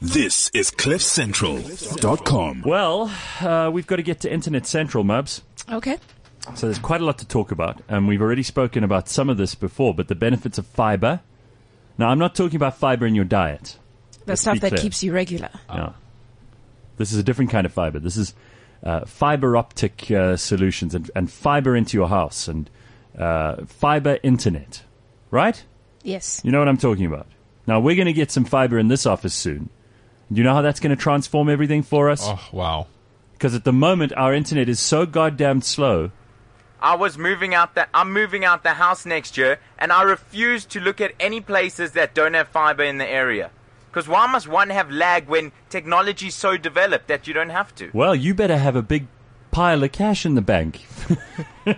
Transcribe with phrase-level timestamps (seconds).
[0.00, 2.62] This is CliffCentral.com.
[2.66, 3.10] Well,
[3.40, 5.42] uh, we've got to get to Internet Central, Mubs.
[5.70, 5.98] Okay.
[6.54, 9.36] So there's quite a lot to talk about, and we've already spoken about some of
[9.36, 9.94] this before.
[9.94, 11.20] But the benefits of fiber.
[11.98, 13.78] Now, I'm not talking about fiber in your diet.
[14.24, 14.82] The Let's stuff that clear.
[14.82, 15.48] keeps you regular.
[15.68, 15.94] No.
[16.98, 17.98] This is a different kind of fiber.
[17.98, 18.34] This is
[18.82, 22.68] uh, fiber optic uh, solutions and, and fiber into your house and
[23.18, 24.82] uh, fiber internet,
[25.30, 25.64] right?
[26.02, 26.42] Yes.
[26.44, 27.26] You know what I'm talking about.
[27.66, 29.70] Now we're going to get some fiber in this office soon.
[30.30, 32.20] Do you know how that's going to transform everything for us?
[32.24, 32.86] Oh, wow.
[33.32, 36.10] Because at the moment our internet is so goddamn slow.
[36.80, 40.64] I was moving out the I'm moving out the house next year and I refuse
[40.66, 43.50] to look at any places that don't have fiber in the area.
[43.92, 47.90] Cuz why must one have lag when technology's so developed that you don't have to?
[47.92, 49.06] Well, you better have a big
[49.50, 50.84] pile of cash in the bank.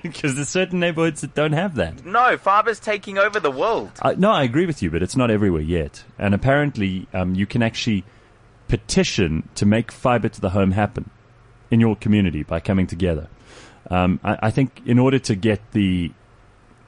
[0.03, 2.05] Because there's certain neighborhoods that don't have that.
[2.05, 3.91] No, fiber's taking over the world.
[4.03, 6.05] Uh, no, I agree with you, but it's not everywhere yet.
[6.19, 8.05] And apparently, um, you can actually
[8.69, 11.11] petition to make fiber to the home happen
[11.71, 13.29] in your community by coming together.
[13.91, 16.13] Um, I, I think in order to get the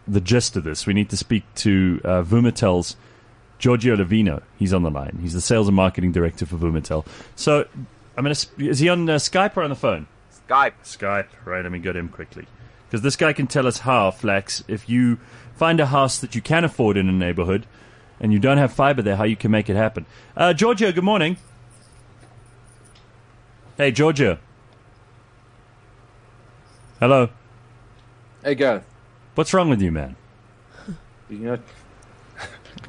[0.08, 2.96] the gist of this, we need to speak to uh, Vumatel's
[3.58, 4.42] Giorgio Lovino.
[4.58, 5.18] He's on the line.
[5.20, 7.06] He's the sales and marketing director for Vumatel.
[7.36, 7.66] So,
[8.16, 8.34] I'm gonna.
[8.34, 10.06] sp- Is he on uh, Skype or on the phone?
[10.48, 10.72] Skype.
[10.84, 11.26] Skype.
[11.44, 12.46] Right, let me get him quickly.
[12.88, 15.18] Because this guy can tell us how, Flax, if you
[15.54, 17.66] find a house that you can afford in a neighborhood
[18.18, 20.06] and you don't have fiber there, how you can make it happen.
[20.36, 21.36] Uh, Giorgio, good morning.
[23.80, 24.38] Hey, Georgia.
[26.98, 27.30] Hello.
[28.44, 28.84] Hey, Gareth.
[29.36, 30.16] What's wrong with you, man?
[31.30, 31.58] You know,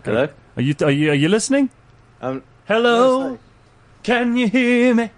[0.04, 0.28] hello.
[0.58, 1.70] Are you are you are you listening?
[2.20, 3.40] Um, Hello.
[4.04, 5.12] Can you hear me?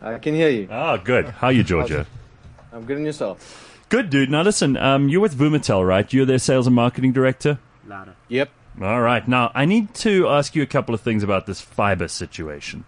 [0.00, 0.66] I can hear you.
[0.68, 1.26] Oh, good.
[1.26, 2.04] How are you, Georgia?
[2.72, 3.78] I'm good and yourself.
[3.88, 4.30] Good, dude.
[4.30, 6.12] Now listen, um, you're with Vumatel, right?
[6.12, 7.60] You're their sales and marketing director.
[8.26, 8.50] Yep.
[8.80, 9.28] All right.
[9.28, 12.82] Now, I need to ask you a couple of things about this fiber situation.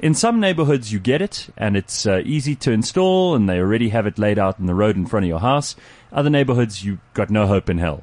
[0.00, 3.90] In some neighborhoods, you get it, and it's uh, easy to install, and they already
[3.90, 5.76] have it laid out in the road in front of your house.
[6.12, 8.02] Other neighborhoods, you've got no hope in hell.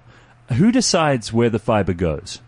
[0.53, 2.39] Who decides where the fiber goes?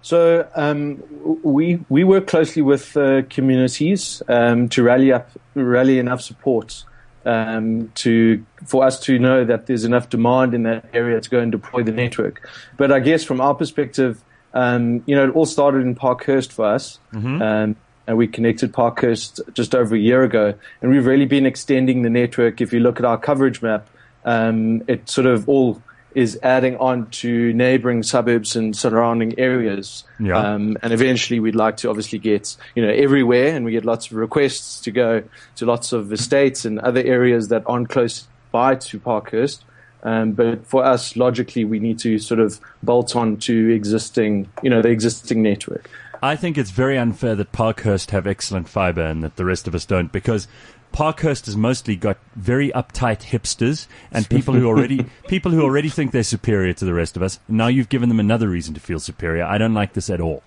[0.00, 1.02] So um,
[1.42, 6.84] we we work closely with uh, communities um, to rally up rally enough support
[7.24, 11.40] um, to for us to know that there's enough demand in that area to go
[11.40, 12.46] and deploy the network.
[12.76, 16.66] But I guess from our perspective, um, you know, it all started in Parkhurst for
[16.66, 16.98] us.
[17.42, 17.76] Um,
[18.06, 22.10] and we connected Parkhurst just over a year ago, and we've really been extending the
[22.10, 22.60] network.
[22.60, 23.88] If you look at our coverage map,
[24.24, 25.82] um, it sort of all
[26.14, 30.04] is adding on to neighboring suburbs and surrounding areas.
[30.20, 30.38] Yeah.
[30.38, 34.06] Um, and eventually we'd like to obviously get, you know, everywhere and we get lots
[34.06, 35.24] of requests to go
[35.56, 39.64] to lots of estates and other areas that aren't close by to Parkhurst.
[40.04, 44.70] Um, but for us, logically, we need to sort of bolt on to existing, you
[44.70, 45.90] know, the existing network.
[46.24, 49.74] I think it's very unfair that Parkhurst have excellent fiber and that the rest of
[49.74, 50.48] us don't because
[50.90, 56.12] Parkhurst has mostly got very uptight hipsters and people who already people who already think
[56.12, 57.40] they're superior to the rest of us.
[57.46, 59.44] Now you've given them another reason to feel superior.
[59.44, 60.42] I don't like this at all.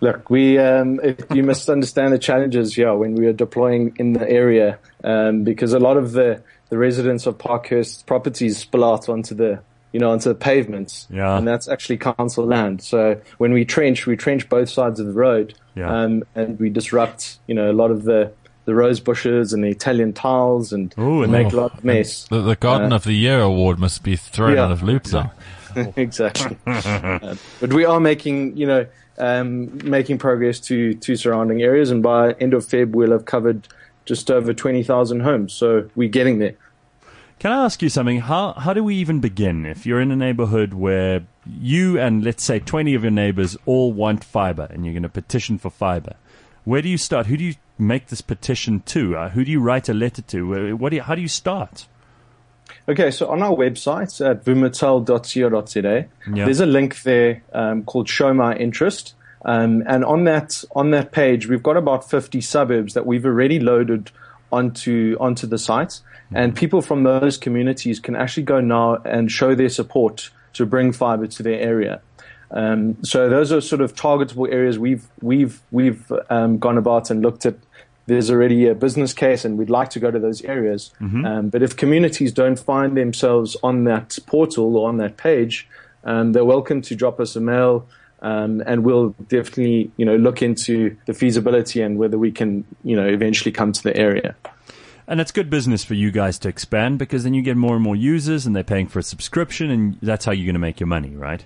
[0.00, 4.14] Look, we um, if you must understand the challenges, yeah, when we are deploying in
[4.14, 9.08] the area, um, because a lot of the, the residents of Parkhurst properties spill out
[9.08, 9.62] onto the
[9.92, 11.36] you know onto the pavements, Yeah.
[11.36, 12.82] and that's actually council land.
[12.82, 15.90] So when we trench, we trench both sides of the road, Yeah.
[16.02, 18.30] um, and we disrupt you know a lot of the
[18.66, 22.26] the rose bushes and the Italian tiles, and Ooh, and make a lot of mess.
[22.28, 24.64] The, the Garden Uh, of the Year award must be thrown Yeah.
[24.66, 25.32] out of loop now.
[25.96, 26.56] exactly.
[26.66, 28.86] Uh, but we are making, you know,
[29.18, 33.66] um, making progress to to surrounding areas, and by end of Feb, we'll have covered
[34.04, 35.52] just over twenty thousand homes.
[35.52, 36.54] So we're getting there.
[37.40, 38.20] Can I ask you something?
[38.20, 39.64] How how do we even begin?
[39.64, 43.92] If you're in a neighborhood where you and let's say 20 of your neighbors all
[43.94, 46.16] want fiber and you're going to petition for fiber,
[46.64, 47.26] where do you start?
[47.28, 49.16] Who do you make this petition to?
[49.16, 50.76] Uh, who do you write a letter to?
[50.76, 51.86] What do you, how do you start?
[52.86, 56.44] Okay, so on our website at vumatel.co.za, Yeah.
[56.44, 59.14] there's a link there um, called Show My Interest.
[59.46, 63.58] Um, and on that on that page, we've got about 50 suburbs that we've already
[63.58, 64.10] loaded
[64.52, 66.00] onto onto the site,
[66.34, 70.92] and people from those communities can actually go now and show their support to bring
[70.92, 72.00] fiber to their area.
[72.50, 77.22] Um, so those are sort of targetable areas we've we've we've um, gone about and
[77.22, 77.56] looked at.
[78.06, 80.90] There's already a business case, and we'd like to go to those areas.
[81.24, 85.68] Um, but if communities don't find themselves on that portal or on that page,
[86.02, 87.86] um, they're welcome to drop us a mail,
[88.22, 92.96] um, and we'll definitely you know look into the feasibility and whether we can you
[92.96, 94.34] know eventually come to the area.
[95.06, 97.82] And it's good business for you guys to expand because then you get more and
[97.82, 100.78] more users and they're paying for a subscription and that's how you're going to make
[100.78, 101.44] your money, right?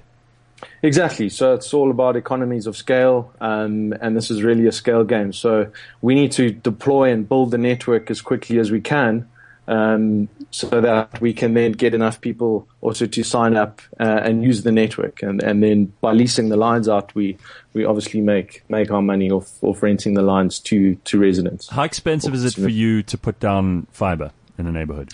[0.83, 1.29] Exactly.
[1.29, 5.33] So it's all about economies of scale, um, and this is really a scale game.
[5.33, 5.71] So
[6.03, 9.29] we need to deploy and build the network as quickly as we can,
[9.67, 14.43] um, so that we can then get enough people also to sign up uh, and
[14.43, 15.23] use the network.
[15.23, 17.39] And, and then by leasing the lines out, we,
[17.73, 21.69] we obviously make make our money off, off renting the lines to to residents.
[21.69, 25.13] How expensive is it for you to put down fiber in a neighborhood?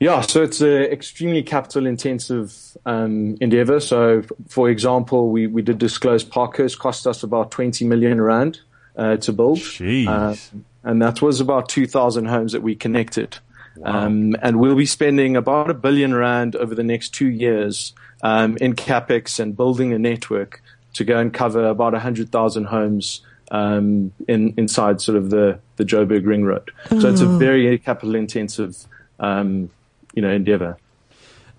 [0.00, 2.54] Yeah, so it's an extremely capital intensive
[2.86, 3.80] um, endeavor.
[3.80, 8.60] So, for example, we, we did disclose Parkhurst cost us about 20 million rand
[8.96, 9.58] uh, to build.
[10.06, 10.36] Uh,
[10.84, 13.38] and that was about 2,000 homes that we connected.
[13.84, 17.92] Um, and we'll be spending about a billion rand over the next two years
[18.22, 20.62] um, in capex and building a network
[20.94, 23.20] to go and cover about 100,000 homes
[23.50, 26.70] um, in, inside sort of the, the Joburg Ring Road.
[27.00, 28.76] So it's a very capital intensive
[29.20, 29.70] um,
[30.14, 30.76] you know, endeavor.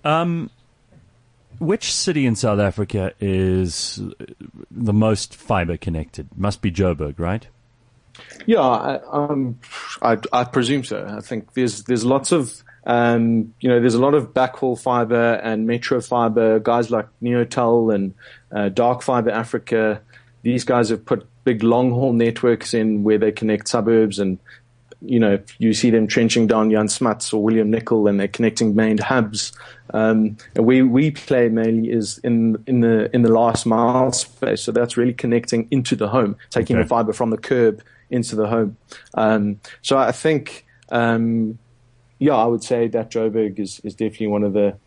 [0.03, 0.49] Um,
[1.59, 4.01] which city in South Africa is
[4.71, 6.29] the most fiber connected?
[6.35, 7.47] Must be Joburg, right?
[8.45, 9.59] Yeah, I, um,
[10.01, 11.05] I, I presume so.
[11.07, 15.33] I think there's there's lots of um, you know there's a lot of backhaul fiber
[15.33, 18.13] and metro fiber guys like Neotel and
[18.51, 20.01] uh, Dark Fiber Africa.
[20.41, 24.39] These guys have put big long haul networks in where they connect suburbs and
[25.01, 28.75] you know, you see them trenching down Jan Smuts or William Nicol and they're connecting
[28.75, 29.53] main hubs.
[29.91, 34.61] Um, and we, we play mainly is in, in the, in the last mile space.
[34.61, 36.83] So that's really connecting into the home, taking Okay.
[36.83, 38.77] the fiber from the curb into the home.
[39.13, 41.57] Um, so I think, um,
[42.19, 44.77] yeah, I would say that Joburg is, is definitely one of the,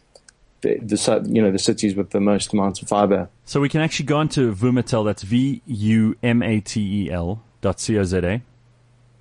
[0.60, 3.28] the, the, you know, the cities with the most amounts of fiber.
[3.44, 7.42] So we can actually go onto Vumatel, that's V U M A T E L
[7.60, 8.42] dot C O Z A,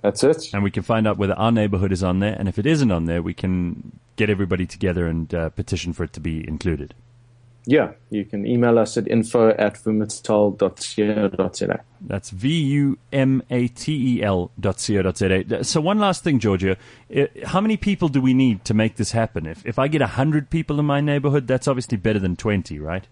[0.02, 0.52] That's it.
[0.52, 2.34] and we can find out whether our neighborhood is on there.
[2.38, 6.04] And if it isn't on there, we can get everybody together and uh, petition for
[6.04, 6.94] it to be included.
[7.64, 11.84] Yeah, you can email us at info at vumatel.co.za.
[12.00, 15.62] That's V U M A T E L dot C O dot Z A.
[15.62, 16.76] So one last thing, Georgia.
[17.44, 19.46] How many people do we need to make this happen?
[19.46, 23.06] If, if I get 100 people in my neighborhood, that's obviously better than 20, right?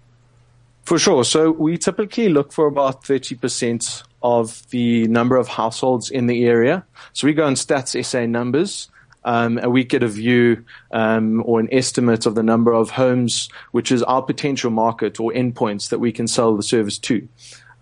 [0.83, 1.23] For sure.
[1.23, 6.85] So we typically look for about 30% of the number of households in the area.
[7.13, 8.89] So we go on Stats SA numbers.
[9.23, 13.51] Um, and we get a view um, or an estimate of the number of homes,
[13.71, 17.29] which is our potential market or endpoints that we can sell the service to.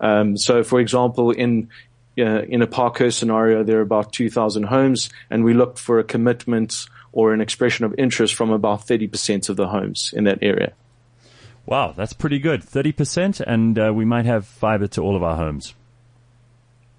[0.01, 1.69] Um, so, for example, in
[2.17, 6.03] uh, in a Parkhurst scenario, there are about 2,000 homes, and we look for a
[6.03, 10.73] commitment or an expression of interest from about 30% of the homes in that area.
[11.65, 12.61] Wow, that's pretty good.
[12.61, 15.73] 30%, and uh, we might have fiber to all of our homes.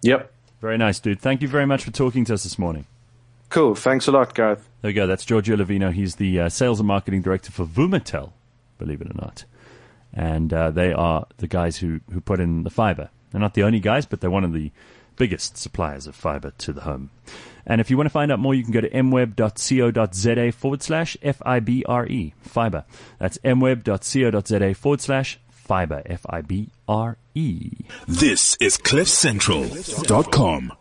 [0.02, 0.32] Yep.
[0.60, 1.20] Very nice, dude.
[1.20, 2.86] Thank you very much for talking to us this morning.
[3.48, 3.74] Cool.
[3.74, 4.68] Thanks a lot, Gareth.
[4.82, 5.06] There we go.
[5.06, 5.92] That's Giorgio Lovino.
[5.92, 8.32] He's the uh, sales and marketing director for Vumatel,
[8.78, 9.44] believe it or not.
[10.12, 13.10] And uh, they are the guys who, who put in the fiber.
[13.30, 14.70] They're not the only guys, but they're one of the
[15.16, 17.10] biggest suppliers of fiber to the home.
[17.66, 21.16] And if you want to find out more, you can go to mweb.co.za forward slash
[21.22, 22.84] F I B R E, fiber.
[23.18, 25.38] That's mweb.co.za forward slash
[25.70, 27.70] fiber, F I B R E.
[28.08, 30.72] This is CliffCentral.com.